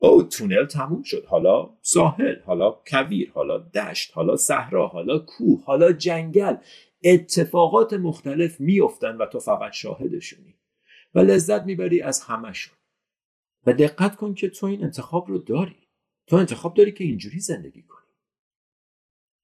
او 0.02 0.22
تونل 0.22 0.66
تموم 0.66 1.02
شد. 1.02 1.24
حالا 1.26 1.70
ساحل 1.82 2.40
حالا 2.40 2.70
کویر 2.86 3.30
حالا 3.34 3.58
دشت 3.58 4.12
حالا 4.14 4.36
صحرا 4.36 4.86
حالا 4.86 5.18
کوه 5.18 5.64
حالا 5.64 5.92
جنگل. 5.92 6.56
اتفاقات 7.04 7.92
مختلف 7.92 8.60
میافتن 8.60 9.16
و 9.16 9.26
تو 9.26 9.40
فقط 9.40 9.72
شاهدشونی. 9.72 10.54
و 11.14 11.18
لذت 11.18 11.62
می‌بری 11.62 12.02
از 12.02 12.20
همشون 12.20 12.78
و 13.66 13.72
دقت 13.72 14.16
کن 14.16 14.34
که 14.34 14.48
تو 14.48 14.66
این 14.66 14.84
انتخاب 14.84 15.28
رو 15.28 15.38
داری. 15.38 15.76
تو 16.26 16.36
انتخاب 16.36 16.74
داری 16.74 16.92
که 16.92 17.04
اینجوری 17.04 17.40
زندگی 17.40 17.82
کنی. 17.82 18.06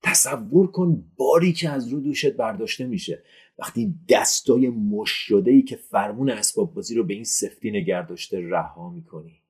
تصور 0.03 0.71
کن 0.71 1.05
باری 1.17 1.53
که 1.53 1.71
از 1.71 1.89
رو 1.89 2.01
دوشت 2.01 2.37
برداشته 2.37 2.87
میشه. 2.87 3.23
وقتی 3.59 3.95
دستای 4.09 4.69
مش 4.69 5.11
شده 5.11 5.51
ای 5.51 5.63
که 5.63 5.77
فرمون 5.77 6.31
اسباب 6.31 6.75
بازی 6.75 6.95
رو 6.95 7.05
به 7.05 7.15
این 7.15 7.25
سفتی 7.25 7.71
نگه 7.71 8.07
داشته 8.07 8.49
رها 8.49 8.91
می‌کنی. 8.91 9.43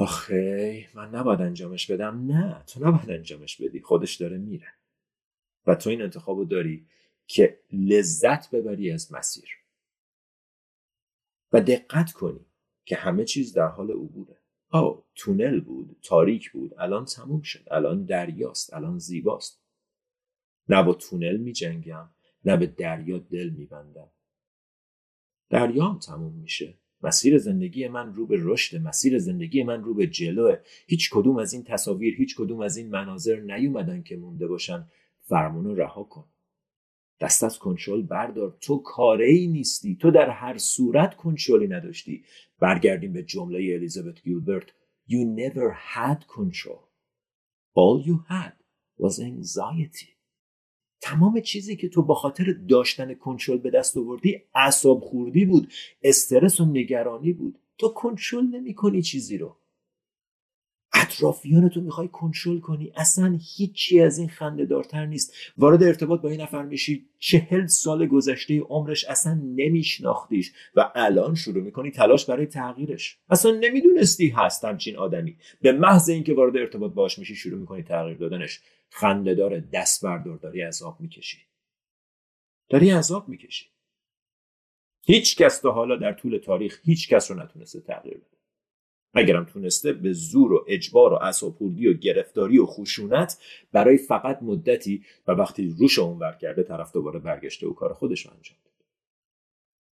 آخه 0.00 0.88
من 0.94 1.10
نباید 1.14 1.40
انجامش 1.40 1.90
بدم. 1.90 2.26
نه 2.26 2.64
تو 2.66 2.88
نباید 2.88 3.10
انجامش 3.10 3.60
بدی. 3.60 3.80
خودش 3.80 4.14
داره 4.14 4.38
میره. 4.38 4.72
و 5.66 5.74
تو 5.74 5.90
این 5.90 6.02
انتخابو 6.02 6.44
داری 6.44 6.86
که 7.26 7.60
لذت 7.72 8.50
ببری 8.50 8.90
از 8.90 9.12
مسیر. 9.12 9.48
و 11.52 11.60
دقت 11.60 12.12
کنی 12.12 12.46
که 12.84 12.96
همه 12.96 13.24
چیز 13.24 13.52
در 13.52 13.68
حال 13.68 13.90
عبوره. 13.90 14.36
آه 14.70 15.04
تونل 15.14 15.60
بود 15.60 15.96
تاریک 16.02 16.52
بود 16.52 16.74
الان 16.78 17.04
تموم 17.04 17.42
شد 17.42 17.68
الان 17.70 18.04
دریاست 18.04 18.74
الان 18.74 18.98
زیباست. 18.98 19.62
نه 20.68 20.82
با 20.82 20.94
تونل 20.94 21.36
می 21.36 21.52
جنگم 21.52 22.10
نه 22.44 22.56
به 22.56 22.66
دریا 22.66 23.18
دل 23.18 23.50
می 23.50 23.66
بندم 23.66 24.10
دریام 25.50 25.98
تموم 25.98 26.32
میشه. 26.32 26.78
مسیر 27.06 27.38
زندگی 27.38 27.88
من 27.88 28.14
رو 28.14 28.26
به 28.26 28.36
رشد 28.40 28.76
مسیر 28.82 29.18
زندگی 29.18 29.62
من 29.62 29.84
رو 29.84 29.94
به 29.94 30.06
جلوه. 30.06 30.56
هیچ 30.86 31.10
کدوم 31.10 31.38
از 31.38 31.52
این 31.52 31.64
تصاویر 31.64 32.14
هیچ 32.14 32.36
کدوم 32.36 32.60
از 32.60 32.76
این 32.76 32.90
مناظر 32.90 33.40
نیومدن 33.40 34.02
که 34.02 34.16
مونده 34.16 34.46
باشن. 34.46 34.86
فرمونو 35.20 35.74
رها 35.74 36.04
کن. 36.04 36.24
دست 37.20 37.44
از 37.44 37.58
کنترل 37.58 38.02
بردار. 38.02 38.56
تو 38.60 38.78
کاره 38.78 39.26
ای 39.26 39.46
نیستی. 39.46 39.96
تو 39.96 40.10
در 40.10 40.30
هر 40.30 40.58
صورت 40.58 41.16
کنترلی 41.16 41.68
نداشتی. 41.68 42.24
برگردیم 42.60 43.12
به 43.12 43.22
جمله 43.22 43.74
الیزابت 43.74 44.22
گیلبرت 44.22 44.66
You 45.08 45.24
never 45.24 45.70
had 45.94 46.26
control. 46.26 46.82
All 47.76 48.02
you 48.08 48.24
had 48.28 48.54
was 48.98 49.20
anxiety. 49.20 50.15
تمام 51.06 51.40
چیزی 51.40 51.76
که 51.76 51.88
تو 51.88 52.02
با 52.02 52.14
خاطر 52.14 52.56
داشتن 52.68 53.14
کنترل 53.14 53.58
به 53.58 53.70
دست 53.70 53.96
آوردی 53.96 54.42
اعصاب 54.54 55.00
خوردی 55.00 55.44
بود 55.44 55.72
استرس 56.02 56.60
و 56.60 56.64
نگرانی 56.64 57.32
بود. 57.32 57.58
تو 57.78 57.88
کنترل 57.88 58.44
نمی 58.44 59.02
چیزی 59.02 59.38
رو. 59.38 59.56
اطرافیان 61.02 61.68
تو 61.68 61.80
می‌خوای 61.80 62.08
کنترل 62.08 62.60
کنی. 62.60 62.92
اصلا 62.96 63.38
هیچی 63.56 64.00
از 64.00 64.18
این 64.18 64.28
خنده 64.28 64.64
دارتر 64.64 65.06
نیست. 65.06 65.34
وارد 65.56 65.82
ارتباط 65.82 66.20
با 66.20 66.28
این 66.28 66.40
نفر 66.40 66.62
میشی. 66.62 67.08
چهل 67.18 67.66
سال 67.66 68.06
گذشته 68.06 68.60
عمرش 68.60 69.04
اصلا 69.04 69.34
نمیشناختیش 69.34 70.52
و 70.74 70.92
الان 70.94 71.34
شروع 71.34 71.62
می‌کنی 71.62 71.90
تلاش 71.90 72.26
برای 72.26 72.46
تغییرش. 72.46 73.18
اصلا 73.30 73.50
نمی‌دونستی 73.50 74.28
هست 74.28 74.64
همچین 74.64 74.96
آدمی. 74.96 75.36
به 75.60 75.72
محض 75.72 76.08
اینکه 76.08 76.34
وارد 76.34 76.56
ارتباط 76.56 76.92
باش 76.92 77.18
میشی 77.18 77.34
شروع 77.34 77.60
می‌کنی 77.60 77.82
تغییر 77.82 78.16
دادنش. 78.16 78.60
خنده 78.90 79.34
داره 79.34 79.64
دست 79.72 80.04
بردار. 80.04 80.36
داری 80.36 80.62
عذاب 80.62 81.00
می‌کشی. 81.00 81.38
داری 82.68 82.90
عذاب 82.90 83.28
می‌کشی. 83.28 83.66
هیچ 85.06 85.36
کس 85.36 85.60
تا 85.60 85.72
حالا 85.72 85.96
در 85.96 86.12
طول 86.12 86.38
تاریخ 86.38 86.80
هیچ 86.84 87.08
کس 87.08 87.30
رو 87.30 87.36
نتونسته 87.42 87.80
تغییر 87.80 88.16
بده. 88.16 88.35
اگرم 89.16 89.44
تونسته 89.44 89.92
به 89.92 90.12
زور 90.12 90.52
و 90.52 90.64
اجبار 90.68 91.12
و 91.12 91.16
اساپوردی 91.16 91.88
و 91.88 91.92
گرفتاری 91.92 92.58
و 92.58 92.66
خشونت 92.66 93.38
برای 93.72 93.96
فقط 93.96 94.42
مدتی 94.42 95.04
و 95.26 95.32
وقتی 95.32 95.76
روش 95.78 95.98
اونور 95.98 96.32
کرده 96.32 96.62
طرف 96.62 96.92
دوباره 96.92 97.18
برگشته 97.18 97.66
و 97.66 97.72
کار 97.72 97.92
خودش 97.92 98.26
رو 98.26 98.32
انجام 98.32 98.58
داد. 98.64 98.84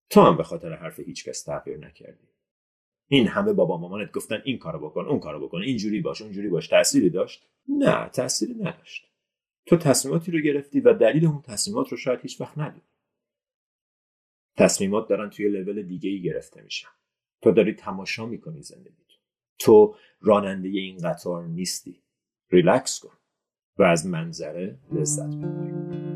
تو 0.09 0.21
هم 0.21 0.37
به 0.37 0.43
خاطر 0.43 0.73
حرف 0.73 0.99
هیچ 0.99 1.25
کس 1.29 1.43
تغییر 1.43 1.77
نکردی. 1.77 2.27
این 3.07 3.27
همه 3.27 3.53
بابا 3.53 3.77
مامانت 3.77 4.11
گفتن 4.11 4.41
این 4.45 4.57
کارو 4.57 4.89
بکن 4.89 5.05
اون 5.05 5.19
کارو 5.19 5.47
بکن 5.47 5.61
اینجوری 5.61 6.01
باش 6.01 6.21
اونجوری 6.21 6.49
باش. 6.49 6.67
تأثیری 6.67 7.09
داشت؟ 7.09 7.47
نه 7.67 8.09
تأثیری 8.09 8.53
نداشت. 8.53 9.07
تو 9.65 9.77
تصمیماتی 9.77 10.31
رو 10.31 10.39
گرفتی 10.39 10.79
و 10.79 10.93
دلیل 10.93 11.25
اون 11.25 11.41
تصمیمات 11.41 11.89
رو 11.89 11.97
شاید 11.97 12.19
هیچ 12.19 12.41
وقت 12.41 12.57
ندونی. 12.57 12.81
تصمیمات 14.57 15.09
دارن 15.09 15.29
توی 15.29 15.47
لول 15.47 15.81
دیگه 15.81 16.09
ای 16.09 16.21
گرفته 16.21 16.61
میشن. 16.61 16.89
تو 17.41 17.51
داری 17.51 17.73
تماشا 17.73 18.25
می‌کنی 18.25 18.61
زندگی 18.61 19.03
تو 19.59 19.95
راننده 20.21 20.67
این 20.67 20.97
قطار 20.97 21.45
نیستی. 21.45 22.03
ریلکس 22.51 22.99
کن 22.99 23.17
و 23.77 23.83
از 23.83 24.07
منظره 24.07 24.79
لذت 24.91 25.35
ببر. 25.35 26.12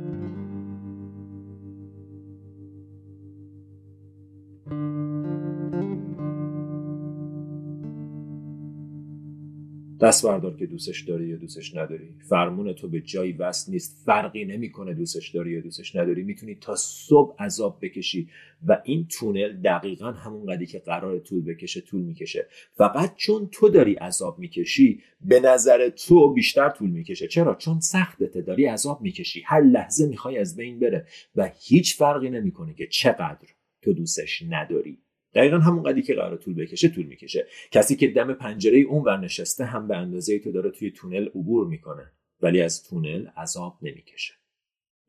دست 10.02 10.26
بردار 10.26 10.56
که 10.58 10.66
دوستش 10.66 11.02
داری 11.02 11.28
یا 11.28 11.38
دوستش 11.38 11.76
نداری. 11.76 12.10
فرمون 12.30 12.74
تو 12.74 12.88
به 12.88 13.02
جایی 13.02 13.32
وصل 13.32 13.72
نیست. 13.72 14.04
فرقی 14.06 14.46
نمی‌کنه 14.46 14.94
دوستش 14.94 15.30
داری 15.30 15.52
یا 15.52 15.62
دوستش 15.62 15.96
نداری. 15.96 16.24
می‌تونی 16.24 16.56
تا 16.56 16.76
صبح 16.76 17.44
عذاب 17.44 17.80
بکشی 17.82 18.30
و 18.68 18.82
این 18.86 19.08
تونل 19.08 19.62
دقیقا 19.62 20.12
همون 20.12 20.46
قدی 20.46 20.66
که 20.66 20.80
قرار 20.80 21.20
طول 21.20 21.44
بکشه 21.46 21.82
طول 21.82 22.02
می‌کشه. 22.02 22.48
فقط 22.74 23.16
چون 23.16 23.50
تو 23.52 23.70
داری 23.70 23.94
عذاب 23.94 24.40
می‌کشی 24.40 25.02
به 25.22 25.40
نظر 25.40 25.90
تو 25.90 26.34
بیشتر 26.34 26.70
طول 26.70 26.90
می‌کشه. 26.90 27.28
چرا؟ 27.28 27.56
چون 27.56 27.80
سختته. 27.80 28.42
داری 28.42 28.66
عذاب 28.66 29.02
می‌کشی. 29.02 29.44
هر 29.46 29.62
لحظه 29.62 30.08
می‌خوای 30.08 30.38
از 30.38 30.56
بین 30.56 30.80
بره. 30.80 31.06
و 31.36 31.52
هیچ 31.60 31.98
فرقی 31.98 32.30
نمی‌کنه 32.30 32.74
که 32.74 32.88
چقدر 32.88 33.48
تو 33.82 33.94
دوستش 33.94 34.44
نداری. 34.50 35.00
دقیقا 35.34 35.58
همون 35.58 35.84
قدی 35.84 36.02
که 36.02 36.16
قرار 36.16 36.38
طول 36.38 36.54
بکشه 36.54 36.90
طول 36.90 37.06
می‌کشه. 37.06 37.48
کسی 37.72 37.96
که 37.96 38.08
دم 38.08 38.34
پنجره 38.34 38.80
اون 38.80 39.04
ور 39.04 39.18
نشسته 39.18 39.66
هم 39.66 39.88
به 39.88 39.98
اندازه 39.98 40.40
تو 40.40 40.52
داره 40.52 40.70
توی 40.72 40.92
تونل 40.92 41.28
عبور 41.28 41.68
می‌کنه 41.68 42.12
ولی 42.42 42.62
از 42.62 42.84
تونل 42.84 43.28
عذاب 43.28 43.78
نمی‌کشه. 43.82 44.34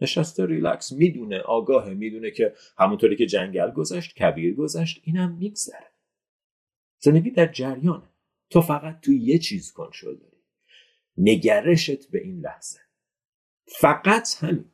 نشسته 0.00 0.46
ریلکس 0.46 0.92
می‌دونه 0.92 1.38
آگاهه 1.38 1.94
می‌دونه 1.94 2.30
که 2.30 2.54
همونطوری 2.78 3.16
که 3.16 3.26
جنگل 3.26 3.70
گذشت 3.70 4.14
کبیر 4.14 4.54
گذشت 4.54 5.00
اینم 5.04 5.36
میگذره. 5.38 5.86
زندگی 6.98 7.30
در 7.30 7.46
جریانه. 7.46 8.08
تو 8.50 8.60
فقط 8.60 9.00
تو 9.00 9.12
یه 9.12 9.38
چیز 9.38 9.72
کنترل 9.72 10.16
داری. 10.16 10.36
نگرشت 11.16 12.10
به 12.10 12.22
این 12.22 12.40
لحظه. 12.40 12.78
فقط 13.66 14.28
همین. 14.40 14.64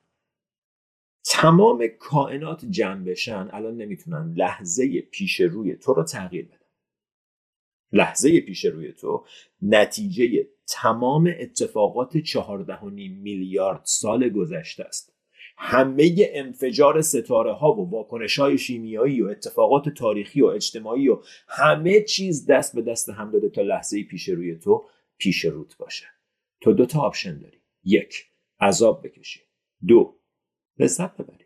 تمام 1.25 1.87
کائنات 1.99 2.65
جمع 2.65 3.05
بشن 3.05 3.49
الان 3.53 3.77
نمی‌تونن 3.77 4.35
لحظه 4.37 5.01
پیش 5.01 5.41
روی 5.41 5.77
تو 5.77 5.95
رو 5.95 6.05
تغییر 6.05 6.45
بدن. 6.45 6.59
لحظه 7.93 8.41
پیش 8.41 8.65
روی 8.65 8.93
تو 8.93 9.25
نتیجه 9.63 10.49
تمام 10.67 11.35
اتفاقات 11.41 12.17
چهارده 12.17 12.85
میلیارد 12.85 13.81
سال 13.85 14.29
گذشته 14.29 14.85
است. 14.85 15.15
همه 15.57 16.15
انفجار 16.19 17.01
ستاره 17.01 17.53
ها 17.53 17.73
و 17.73 17.91
واکنش 17.91 18.39
های 18.39 18.59
شیمیایی 18.59 19.23
و 19.23 19.27
اتفاقات 19.27 19.89
تاریخی 19.89 20.43
و 20.43 20.47
اجتماعی 20.47 21.09
و 21.09 21.23
همه 21.49 22.01
چیز 22.01 22.47
دست 22.47 22.75
به 22.75 22.83
دست 22.83 23.09
هم 23.09 23.31
داده 23.31 23.49
تا 23.49 23.63
لحظه 23.63 24.03
پیش 24.03 24.29
روی 24.29 24.57
تو 24.59 24.85
پیش 25.19 25.45
روت 25.45 25.77
باشه. 25.77 26.07
تو 26.61 26.73
دو 26.73 26.87
تا 26.87 27.01
آپشن 27.01 27.39
داری. 27.39 27.59
یک 27.85 28.27
عذاب 28.61 29.07
بکشی. 29.07 29.41
دو 29.87 30.17
لذت 30.79 31.17
ببری. 31.17 31.45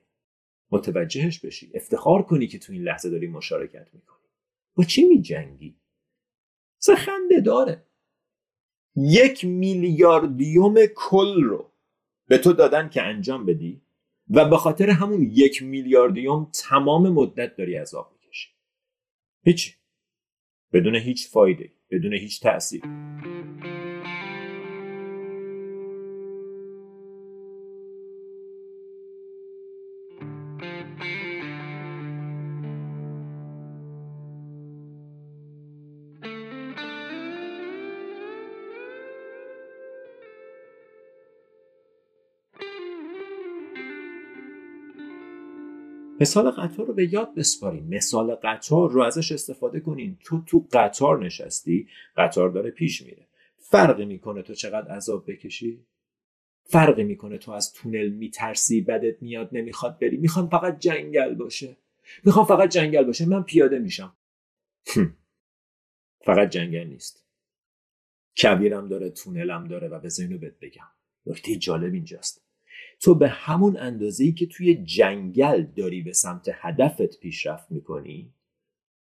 متوجهش 0.70 1.38
بشی. 1.38 1.70
افتخار 1.74 2.22
کنی 2.22 2.46
که 2.46 2.58
تو 2.58 2.72
این 2.72 2.82
لحظه 2.82 3.10
داری 3.10 3.26
مشارکت 3.26 3.88
می‌کنی. 3.92 4.28
با 4.74 4.84
چی 4.84 5.04
میجنگی؟ 5.04 5.80
خنده 6.96 7.40
داره. 7.40 7.86
یک 8.96 9.44
میلیاردیوم 9.44 10.74
کل 10.96 11.42
رو 11.42 11.72
به 12.28 12.38
تو 12.38 12.52
دادن 12.52 12.88
که 12.88 13.02
انجام 13.02 13.46
بدی 13.46 13.82
و 14.30 14.48
به 14.48 14.56
خاطر 14.56 14.90
همون 14.90 15.22
یک 15.22 15.62
میلیاردیوم 15.62 16.50
تمام 16.68 17.08
مدت 17.08 17.56
داری 17.56 17.74
عذاب 17.74 18.12
می‌کشی. 18.12 18.48
هیچ 19.44 19.78
بدون 20.72 20.94
هیچ 20.94 21.28
فایده 21.28 21.72
بدون 21.90 22.14
هیچ 22.14 22.40
تأثیر 22.40 22.82
مثال 46.20 46.50
قطار 46.50 46.86
رو 46.86 46.94
به 46.94 47.12
یاد 47.12 47.34
بسپاریم. 47.34 47.86
مثال 47.88 48.34
قطار 48.34 48.90
رو 48.90 49.02
ازش 49.02 49.32
استفاده 49.32 49.80
کنین 49.80 50.18
تو 50.24 50.44
تو 50.46 50.66
قطار 50.72 51.24
نشستی 51.24 51.88
قطار 52.16 52.50
داره 52.50 52.70
پیش 52.70 53.02
میره. 53.02 53.26
فرقی 53.58 54.04
می‌کنه 54.04 54.42
تو 54.42 54.54
چقدر 54.54 54.92
عذاب 54.92 55.30
بکشی؟ 55.30 55.86
فرقی 56.64 57.04
می‌کنه 57.04 57.38
تو 57.38 57.52
از 57.52 57.72
تونل 57.72 58.08
میترسی 58.08 58.80
بدت 58.80 59.22
میاد 59.22 59.48
نمی‌خواد 59.52 59.98
بری. 59.98 60.16
می‌خوام 60.16 60.48
فقط 60.48 60.78
جنگل 60.78 61.34
باشه. 61.34 61.76
می‌خوام 62.24 62.46
فقط 62.46 62.68
جنگل 62.68 63.04
باشه. 63.04 63.26
من 63.26 63.42
پیاده 63.42 63.78
میشم. 63.78 64.16
فقط 66.24 66.48
جنگل 66.50 66.86
نیست. 66.86 67.24
کویرم 68.36 68.88
داره 68.88 69.10
تونلم 69.10 69.64
داره 69.64 69.88
و 69.88 70.00
به 70.00 70.08
اینو 70.18 70.38
بهت 70.38 70.58
بگم. 70.60 70.88
نکته 71.26 71.56
جالب 71.56 71.94
اینجاست. 71.94 72.47
تو 73.00 73.14
به 73.14 73.28
همون 73.28 73.76
اندازه 73.76 74.24
ای 74.24 74.32
که 74.32 74.46
توی 74.46 74.74
جنگل 74.74 75.62
داری 75.62 76.02
به 76.02 76.12
سمت 76.12 76.50
هدفت 76.52 77.20
پیشرفت 77.20 77.70
می‌کنی 77.70 78.34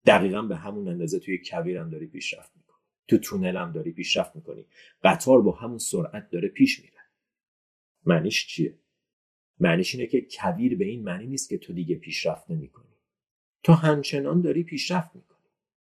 دقیقا 0.07 0.43
به 0.43 0.57
همون 0.57 0.89
اندازه 0.89 1.19
توی 1.19 1.39
کویرم 1.39 1.91
داری 1.91 2.07
پیشرفت 2.07 2.57
می‌کنی. 2.57 2.77
تو 3.09 3.19
تونلم 3.19 3.73
داری 3.73 3.93
پیشرفت 3.93 4.37
می‌کنی. 4.37 4.67
قطار 5.03 5.43
با 5.43 5.53
همون 5.53 5.79
سرعت 5.79 6.31
داره 6.31 6.49
پیش 6.49 6.81
میره. 6.81 6.93
معنیش 8.07 8.47
چیه؟ 8.47 8.79
معنیش 9.61 9.95
اینه 9.95 10.07
که 10.07 10.27
کویر 10.31 10.77
به 10.77 10.85
این 10.85 11.03
معنی 11.03 11.27
نیست 11.27 11.49
که 11.49 11.59
تو 11.59 11.73
دیگه 11.73 11.97
پیشرفت 11.97 12.51
نمی‌کنی. 12.51 12.97
تو 13.63 13.73
همچنان 13.73 14.41
داری 14.41 14.63
پیشرفت 14.63 15.15
می‌کنی. 15.15 15.37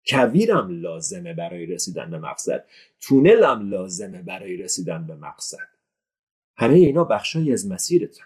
کویرم 0.06 0.80
لازمه 0.80 1.34
برای 1.34 1.66
رسیدن 1.66 2.10
به 2.10 2.18
مقصد. 2.18 2.64
تونلم 3.00 3.70
لازمه 3.70 4.22
برای 4.22 4.56
رسیدن 4.56 5.06
به 5.06 5.14
مقصد. 5.14 5.68
همه 6.62 6.74
اینا 6.74 7.04
بخشایی 7.04 7.52
از 7.52 7.70
مسیرتن. 7.70 8.24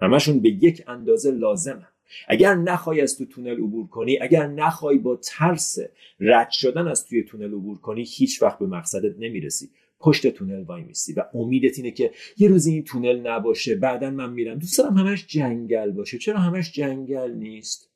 همشون 0.00 0.40
به 0.40 0.48
یک 0.48 0.84
اندازه 0.86 1.30
لازمه 1.30 1.86
اگر 2.28 2.54
نخوای 2.54 3.00
از 3.00 3.18
تو 3.18 3.24
تونل 3.24 3.56
عبور 3.56 3.86
کنی 3.86 4.18
اگر 4.18 4.46
نخوای 4.46 4.98
با 4.98 5.16
ترس 5.16 5.78
رد 6.20 6.50
شدن 6.50 6.88
از 6.88 7.06
توی 7.06 7.22
تونل 7.22 7.54
عبور 7.54 7.78
کنی 7.78 8.04
هیچ 8.08 8.42
وقت 8.42 8.58
به 8.58 8.66
مقصدت 8.66 9.14
نمی‌رسی. 9.18 9.70
پشت 10.00 10.26
تونل 10.26 10.62
وای 10.62 10.82
میسی 10.82 11.12
و 11.12 11.24
امیدت 11.34 11.78
اینه 11.78 11.90
که 11.90 12.10
یه 12.36 12.48
روزی 12.48 12.72
این 12.72 12.84
تونل 12.84 13.26
نباشه 13.26 13.74
بعدا 13.74 14.10
من 14.10 14.32
میرم. 14.32 14.58
دوست 14.58 14.78
دارم 14.78 14.96
همش 14.96 15.26
جنگل 15.26 15.90
باشه. 15.90 16.18
چرا 16.18 16.38
همش 16.38 16.72
جنگل 16.72 17.32
نیست؟ 17.32 17.90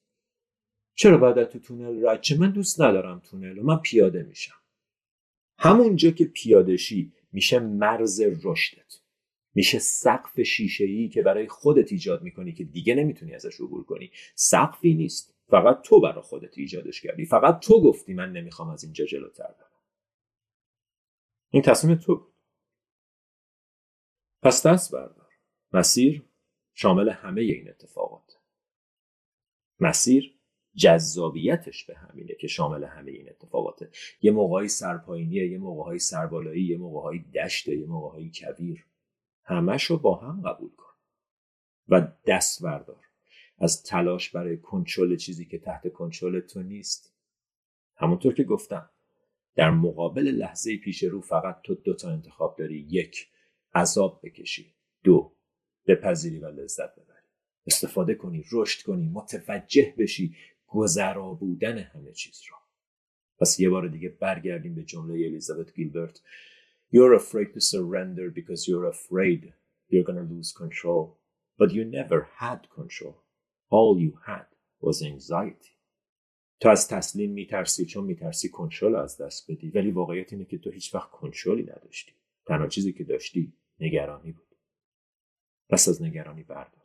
چرا 0.95 1.19
باید 1.19 1.45
تو 1.45 1.59
تونل 1.59 2.07
رد 2.07 2.21
چه 2.21 2.39
من 2.39 2.51
دوست 2.51 2.81
ندارم 2.81 3.23
تونل 3.31 3.59
و 3.59 3.63
من 3.63 3.77
پیاده 3.77 4.23
میشم. 4.23 4.55
همونجا 5.59 6.11
که 6.11 6.25
پیادشی 6.25 7.13
میشه 7.33 7.59
مرز 7.59 8.23
رشدت. 8.45 9.01
میشه 9.55 9.79
سقف 9.79 10.41
شیشه 10.41 11.09
که 11.09 11.23
برای 11.23 11.49
خودت 11.49 11.93
ایجاد 11.93 12.23
می‌کنی 12.23 12.53
که 12.53 12.65
دیگه 12.65 12.95
نمی‌تونی 12.95 13.35
ازش 13.35 13.61
عبور 13.61 13.85
کنی. 13.85 14.11
سقفی 14.35 14.95
نیست. 14.95 15.35
فقط 15.49 15.83
تو 15.83 16.01
برای 16.01 16.23
خودت 16.23 16.59
ایجادش 16.59 17.01
کردی. 17.01 17.25
فقط 17.25 17.61
تو 17.61 17.83
گفتی 17.83 18.15
من 18.15 18.33
نمی‌خوام 18.33 18.71
از 18.71 18.85
اینجا 18.85 19.05
جلوتر 19.05 19.55
برم. 19.59 19.71
این 21.51 21.63
تصمیم 21.63 21.97
تو 21.97 22.17
بود. 22.17 22.35
پس 24.43 24.67
دست 24.67 24.93
بردار. 24.93 25.29
مسیر 25.73 26.25
شامل 26.75 27.09
همه 27.09 27.41
این 27.41 27.69
اتفاقات. 27.69 28.39
مسیر 29.81 30.39
جذابیتش 30.75 31.85
به 31.85 31.97
همینه 31.97 32.35
که 32.35 32.47
شامل 32.47 32.85
همه 32.85 33.11
این 33.11 33.29
اتفاقاته. 33.29 33.91
یه 34.23 34.31
موقعی 34.31 34.69
سرپایینیه 34.69 35.49
یه 35.51 35.59
موقعی 35.59 35.99
سربالایی 35.99 36.65
یه 36.65 36.77
موقعی 36.77 37.19
دشته 37.19 37.77
یه 37.77 37.87
موقعی 37.87 38.31
کویر. 38.35 38.87
همش 39.51 39.85
رو 39.85 39.99
با 39.99 40.17
هم 40.17 40.43
قبول 40.43 40.71
کن. 40.71 40.95
و 41.89 42.09
دست 42.27 42.63
بردار. 42.63 43.05
از 43.59 43.83
تلاش 43.83 44.31
برای 44.31 44.57
کنترل 44.57 45.17
چیزی 45.17 45.45
که 45.45 45.59
تحت 45.59 45.93
کنترل 45.93 46.41
تو 46.41 46.63
نیست. 46.63 47.15
همونطور 47.97 48.35
که 48.35 48.45
گفتم 48.45 48.91
در 49.55 49.71
مقابل 49.71 50.23
لحظه 50.23 50.77
پیش 50.77 51.03
رو 51.03 51.21
فقط 51.21 51.63
تو 51.63 51.75
دو 51.75 51.95
تا 51.95 52.11
انتخاب 52.11 52.57
داری. 52.59 52.87
یک 52.91 53.29
عذاب 53.75 54.21
بکشی. 54.23 54.75
دو 55.05 55.33
بپذیری 55.87 56.39
و 56.39 56.49
لذت 56.49 56.95
ببری. 56.95 57.27
استفاده 57.67 58.15
کنی 58.15 58.45
رشد 58.53 58.83
کنی 58.83 59.09
متوجه 59.09 59.95
بشی 59.99 60.37
گذرا 60.67 61.35
بودن 61.35 61.79
همه 61.79 62.13
چیز 62.13 62.43
را. 62.51 62.57
پس 63.39 63.61
یه 63.61 63.71
بار 63.71 63.89
دیگه 63.89 64.09
برگردیم 64.09 64.75
به 64.75 64.83
جمله 64.83 65.15
الیزابت 65.15 65.75
گیلبرت. 65.75 66.21
You're 66.91 67.15
afraid 67.15 67.55
to 67.55 67.61
surrender 67.61 68.31
because 68.31 68.67
you're 68.69 68.89
afraid 68.97 69.41
you're 69.91 70.09
gonna 70.11 70.29
lose 70.35 70.53
control. 70.53 71.19
But 71.59 71.73
you 71.73 71.85
never 71.85 72.29
had 72.39 72.61
control. 72.79 73.17
All 73.69 73.99
you 74.01 74.13
had 74.27 74.47
was 74.81 75.03
anxiety. 75.03 75.77
تو 76.61 76.69
از 76.69 76.89
تسلیم 76.89 77.31
میترسی 77.31 77.87
چون 77.87 78.05
میترسی 78.05 78.49
کنترل 78.49 78.95
از 78.95 79.17
دست 79.17 79.51
بدی. 79.51 79.71
ولی 79.71 79.91
واقعیت 79.91 80.33
اینه 80.33 80.45
که 80.45 80.59
تو 80.59 80.71
هیچ 80.71 80.95
وقت 80.95 81.11
کنترلی 81.11 81.63
نداشتی. 81.63 82.13
تنها 82.47 82.67
چیزی 82.69 82.93
که 82.93 83.05
داشتی 83.05 83.53
نگرانی 83.81 84.33
بود. 84.33 84.57
پس 85.69 85.89
از 85.89 86.03
نگرانی 86.03 86.43
بردار. 86.43 86.85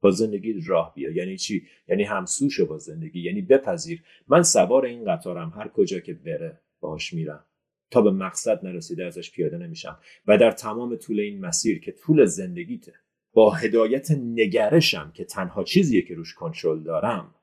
با 0.00 0.10
زندگی 0.10 0.60
راه 0.66 0.94
بیا. 0.94 1.10
یعنی 1.10 1.36
چی؟ 1.36 1.66
یعنی 1.88 2.04
همسوش 2.04 2.60
با 2.60 2.78
زندگی. 2.78 3.20
یعنی 3.20 3.42
بپذیر. 3.42 4.04
من 4.28 4.42
سوار 4.42 4.84
این 4.84 5.04
قطارم. 5.04 5.50
هر 5.50 5.68
کجا 5.68 6.00
که 6.00 6.14
بره 6.14 6.60
باهاش 6.80 7.12
میرم. 7.12 7.44
تا 7.92 8.02
به 8.02 8.10
مقصد 8.10 8.66
نرسیده 8.66 9.04
ازش 9.04 9.30
پیاده 9.30 9.58
نمیشم. 9.58 9.98
و 10.26 10.38
در 10.38 10.50
تمام 10.50 10.96
طول 10.96 11.20
این 11.20 11.40
مسیر 11.40 11.80
که 11.80 11.92
طول 11.92 12.24
زندگیته 12.24 12.92
با 13.32 13.50
هدایت 13.50 14.10
نگرشم 14.10 15.10
که 15.14 15.24
تنها 15.24 15.64
چیزیه 15.64 16.02
که 16.02 16.14
روش 16.14 16.34
کنترل 16.34 16.82
دارم 16.82 17.34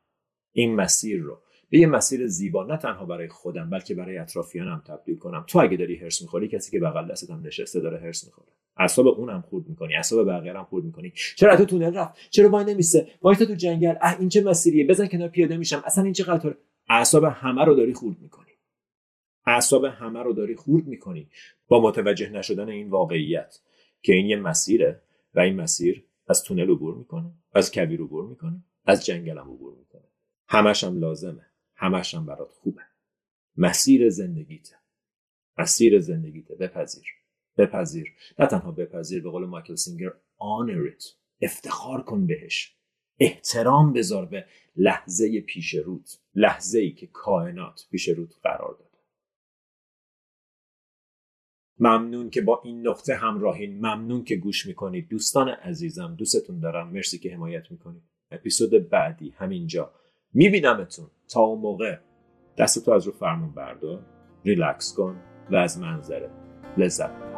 این 0.52 0.76
مسیر 0.76 1.22
رو. 1.22 1.42
به 1.70 1.80
یه 1.80 1.88
مسیر 1.88 2.28
زیبا 2.28 2.66
نه 2.66 2.78
تنها 2.78 3.06
برای 3.06 3.28
خودم 3.28 3.70
بلکه 3.70 3.96
برای 3.96 4.18
اطرافیانم 4.18 4.84
تبدیل 4.88 5.18
کنم. 5.18 5.44
تو 5.48 5.60
اگه 5.60 5.78
داری 5.78 5.96
هرس 5.96 6.22
می‌خوری 6.22 6.48
کسی 6.48 6.72
که 6.72 6.80
بغل 6.80 7.12
دستت 7.12 7.30
هم 7.30 7.42
نشسته 7.46 7.80
داره 7.80 8.00
هرس 8.00 8.26
می‌خوره. 8.26 8.48
اعصاب 8.78 9.08
اونم 9.08 9.42
خورد 9.42 9.70
می‌کنی 9.70 9.96
اعصاب 9.96 10.28
بقیه 10.28 10.54
هم 10.54 10.64
خورد 10.64 10.86
می‌کنی. 10.86 11.14
چرا 11.36 11.56
تو 11.56 11.66
تونل 11.66 11.94
رفت؟ 11.94 12.18
چرا 12.30 12.50
وای 12.50 12.66
نمیسته 12.66 13.08
وای 13.22 13.36
تو 13.36 13.46
جنگل. 13.46 13.96
اه 14.02 14.20
این 14.20 14.30
چه 14.30 14.44
مسیریه؟ 14.44 14.88
بزن 14.88 15.08
کنار 15.08 15.30
پیاده 15.30 15.58
میشم. 15.58 15.84
اصلا 15.86 16.04
این 16.04 16.14
چه 16.14 16.24
قطار 16.24 16.58
اعصاب 16.90 17.24
همه 17.24 17.66
رو 17.66 17.76
داری 17.76 17.94
خورد 17.94 18.18
می‌کنی. 18.22 18.49
اعصاب 19.46 19.86
همه 19.86 20.24
رو 20.24 20.34
داری 20.34 20.56
خورد 20.56 20.88
می‌کنی 20.88 21.30
با 21.68 21.82
متوجه 21.82 22.30
نشدن 22.30 22.70
این 22.70 22.90
واقعیت 22.90 23.60
که 24.02 24.14
این 24.14 24.26
یه 24.26 24.36
مسیره 24.36 25.02
و 25.34 25.40
این 25.40 25.56
مسیر 25.56 26.06
از 26.28 26.44
تونل 26.44 26.72
عبور 26.72 26.96
می‌کنه 26.96 27.34
از 27.54 27.72
کویر 27.72 28.02
عبور 28.02 28.28
می‌کنه 28.28 28.64
از 28.86 29.06
جنگل 29.06 29.38
هم 29.38 29.52
عبور 29.52 29.76
می‌کنه. 29.78 30.08
همش 30.48 30.84
هم 30.84 31.00
لازمه 31.00 31.46
همش 31.76 32.16
هم 32.16 32.26
برات 32.26 32.52
خوبه. 32.52 32.82
مسیر 33.58 34.10
زندگیته. 34.10 34.76
مسیر 35.58 36.00
زندگیته. 36.00 36.56
بپذیر. 36.56 37.06
بپذیر. 37.58 38.14
نه 38.40 38.46
تنها 38.48 38.72
بپذیر 38.72 39.24
به 39.24 39.30
قول 39.30 39.46
مایکل 39.46 39.76
سینگر 39.76 40.14
it. 40.40 41.04
افتخار 41.42 42.04
کن 42.04 42.28
بهش. 42.28 42.76
احترام 43.20 43.94
بذار 43.94 44.26
به 44.26 44.46
لحظه 44.76 45.42
پیش 45.42 45.74
رود 45.74 46.06
لحظه 46.36 46.80
ای 46.80 46.92
که 46.92 47.08
کائنات 47.08 47.88
پیش 47.92 48.08
رود 48.08 48.34
قرار 48.44 48.76
داده 48.80 48.89
ممنون 51.80 52.30
که 52.30 52.42
با 52.42 52.62
این 52.64 52.88
نقطه 52.88 53.16
همراهین. 53.16 53.78
ممنون 53.78 54.24
که 54.24 54.36
گوش 54.36 54.66
می‌کنید. 54.66 55.10
دوستان 55.10 55.50
عزیزم 55.50 56.16
دوستتون 56.18 56.60
دارم. 56.60 56.90
مرسی 56.90 57.20
که 57.20 57.34
حمایت 57.34 57.72
می‌کنید. 57.72 58.04
اپیزود 58.32 58.90
بعدی 58.90 59.34
همینجا. 59.38 59.92
میبینمتون. 60.34 61.08
تا 61.30 61.42
اون 61.42 61.60
موقع 61.60 61.98
دستتو 62.58 62.92
از 62.92 63.06
رو 63.06 63.12
فرمون 63.12 63.52
بردار. 63.52 64.06
ریلکس 64.46 64.94
کن 64.94 65.16
و 65.52 65.56
از 65.56 65.80
منظره 65.80 66.30
لذت 66.78 67.29